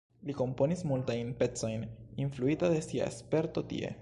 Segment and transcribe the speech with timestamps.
[0.29, 1.85] Li komponis multajn pecojn
[2.25, 3.99] influita de sia sperto tie.